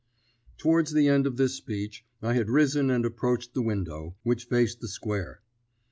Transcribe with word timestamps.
Towards 0.57 0.93
the 0.93 1.07
end 1.07 1.27
of 1.27 1.37
this 1.37 1.53
speech 1.53 2.03
I 2.23 2.33
had 2.33 2.49
risen 2.49 2.89
and 2.89 3.05
approached 3.05 3.53
the 3.53 3.61
window, 3.61 4.15
which 4.23 4.45
faced 4.45 4.81
the 4.81 4.87
square. 4.87 5.41